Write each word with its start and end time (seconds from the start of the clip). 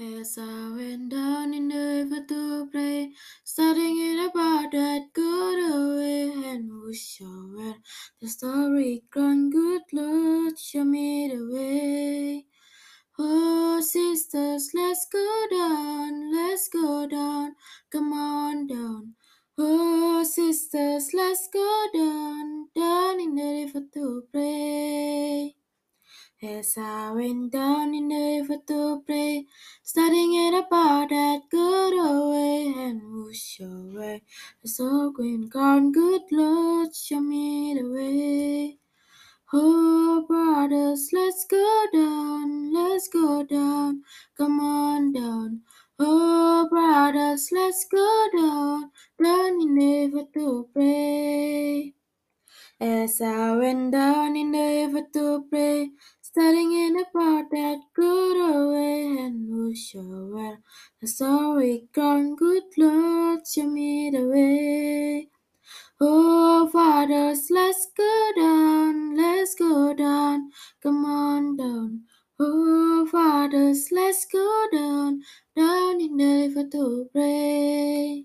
As 0.00 0.38
I 0.38 0.70
went 0.74 1.10
down 1.10 1.52
in 1.52 1.68
the 1.68 1.76
river 1.76 2.24
to 2.26 2.66
pray, 2.70 3.12
studying 3.44 4.24
about 4.24 4.72
that 4.72 5.12
good 5.12 5.58
away, 5.70 6.32
and 6.50 6.70
who 6.70 6.94
shall 6.94 7.50
wear 7.54 7.74
the 8.18 8.26
story 8.26 9.04
gone, 9.10 9.50
good 9.50 9.82
Lord, 9.92 10.58
show 10.58 10.84
me 10.84 11.28
the 11.28 11.46
way. 11.52 12.46
Oh, 13.18 13.82
sisters, 13.82 14.70
let's 14.72 15.06
go 15.12 15.46
down, 15.50 16.32
let's 16.32 16.68
go 16.68 17.06
down, 17.06 17.54
come 17.90 18.14
on 18.14 18.66
down. 18.66 19.14
Oh, 19.58 20.24
sisters, 20.24 21.10
As 26.44 26.74
I 26.76 27.12
went 27.12 27.52
down 27.52 27.94
in 27.94 28.08
the 28.08 28.40
river 28.40 28.60
to 28.66 29.00
pray, 29.06 29.46
studying 29.84 30.34
it 30.34 30.58
about 30.58 31.10
that 31.10 31.42
good 31.48 31.92
away, 31.94 32.74
and 32.76 33.00
who 33.00 33.32
shall 33.32 33.92
wear 33.94 34.20
the 34.60 34.68
soul 34.68 35.12
green 35.12 35.48
gone, 35.48 35.92
good 35.92 36.22
Lord, 36.32 36.96
show 36.96 37.20
me 37.20 37.74
the 37.74 37.88
way. 37.88 38.78
Oh, 39.52 40.24
brothers, 40.26 41.10
let's 41.12 41.46
go 41.48 41.86
down, 41.92 42.72
let's 42.72 43.06
go 43.06 43.44
down, 43.44 44.02
come 44.36 44.58
on 44.58 45.12
down. 45.12 45.60
Oh, 46.00 46.66
brothers, 46.68 47.50
let's 47.52 47.86
go 47.88 48.28
down, 48.36 48.90
down 49.22 49.60
in 49.62 49.74
the 49.76 50.06
river 50.08 50.26
to 50.34 50.68
pray. 50.72 51.94
As 52.80 53.20
I 53.20 53.54
went 53.54 53.92
down 53.92 54.34
in 54.34 54.50
the 54.50 54.58
river 54.58 55.06
to 55.12 55.44
pray, 55.48 55.90
studying 56.32 56.72
in 56.72 56.96
about 56.96 57.50
that 57.50 57.78
good 57.94 58.36
away, 58.40 59.18
and 59.20 59.46
who 59.50 59.74
shall 59.74 60.30
wear 60.32 60.58
the 61.00 61.06
sorry 61.06 61.84
gone, 61.92 62.34
good 62.36 62.62
Lord, 62.78 63.40
show 63.46 63.68
me 63.68 64.10
the 64.10 64.24
way. 64.26 65.28
Oh, 66.00 66.70
fathers, 66.72 67.48
let's 67.50 67.86
go 67.94 68.30
down, 68.34 69.14
let's 69.14 69.54
go 69.54 69.92
down, 69.92 70.50
come 70.82 71.04
on 71.04 71.56
down. 71.58 72.04
Oh, 72.40 73.06
fathers, 73.12 73.88
let's 73.92 74.24
go 74.24 74.66
down, 74.72 75.20
down 75.54 76.00
in 76.00 76.16
the 76.16 76.48
river 76.48 76.66
to 76.70 77.10
pray. 77.12 78.24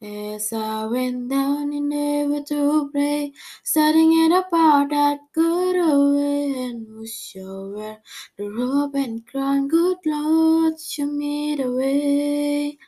As 0.00 0.52
I 0.52 0.86
went 0.86 1.28
down 1.28 1.72
in 1.72 1.88
the 1.90 2.26
river 2.26 2.44
to 2.48 2.88
pray, 2.90 3.32
studying 3.64 4.32
a 4.32 4.42
part 4.44 4.90
that 4.90 5.18
good 5.34 5.47
shall 7.08 7.70
wear 7.72 7.98
the 8.36 8.50
robe 8.50 8.94
and 8.94 9.26
crown, 9.26 9.68
good 9.68 9.98
Lord, 10.04 10.80
show 10.80 11.06
me 11.06 11.56
the 11.56 11.72
way. 11.72 12.78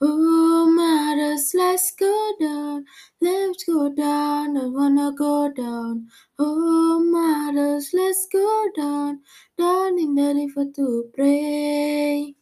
Oh, 0.00 0.70
mothers, 0.70 1.52
let's 1.54 1.92
go 1.92 2.32
down, 2.40 2.84
let's 3.20 3.64
go 3.64 3.88
down, 3.88 4.56
I 4.56 4.66
wanna 4.66 5.12
go 5.12 5.50
down. 5.52 6.08
Oh, 6.38 7.00
mothers, 7.00 7.90
let's 7.94 8.26
go 8.32 8.68
down, 8.76 9.20
down 9.56 9.98
in 9.98 10.14
the 10.14 10.34
river 10.34 10.70
to 10.76 11.10
pray. 11.14 12.34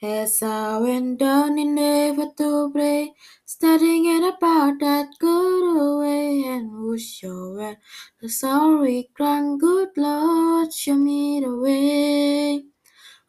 As 0.00 0.42
I 0.42 0.78
went 0.78 1.18
down 1.18 1.58
in 1.58 1.74
the 1.74 2.14
river 2.16 2.30
to 2.38 2.70
pray, 2.72 3.12
studying 3.44 4.06
it 4.06 4.34
about 4.34 4.80
that 4.80 5.08
good 5.18 5.64
away, 5.76 6.44
and 6.46 6.70
who 6.70 6.96
shall 6.96 7.37
wear 7.58 7.76
the 8.22 8.28
sorry 8.28 9.10
crown, 9.14 9.58
good 9.58 9.88
Lord, 9.96 10.72
show 10.72 10.94
me 10.94 11.40
the 11.40 11.54
way. 11.56 12.64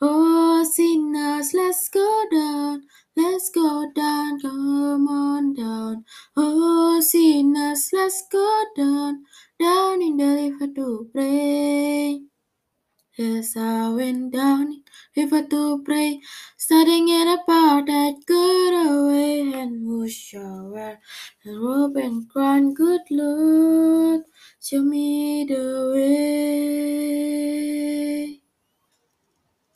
Oh, 0.01 0.63
sinners, 0.63 1.51
let's 1.53 1.89
go 1.89 2.25
down, 2.31 2.83
let's 3.17 3.49
go 3.49 3.91
down, 3.95 4.39
come 4.39 5.07
on 5.07 5.53
down. 5.53 6.05
Oh, 6.37 7.01
sinners, 7.01 7.89
let's 7.91 8.23
go 8.31 8.63
down, 8.77 9.23
down 9.59 10.01
in 10.01 10.17
the 10.17 10.25
river 10.25 10.73
to 10.75 11.09
pray. 11.11 11.88
As 13.19 13.55
I 13.57 13.89
went 13.89 14.31
down 14.33 14.81
river 15.15 15.43
to 15.51 15.83
pray, 15.83 16.21
studying 16.57 17.09
about 17.27 17.85
that 17.87 18.15
good 18.25 18.73
away, 18.87 19.41
and 19.61 19.85
who 19.85 20.07
shall 20.09 20.69
wear 20.69 20.99
the 21.43 21.51
robe 21.51 21.97
and 21.97 22.29
crown, 22.29 22.73
good 22.73 23.01
Lord, 23.11 24.21
show 24.61 24.81
me 24.83 25.45
the 25.45 25.91
way. 25.93 26.08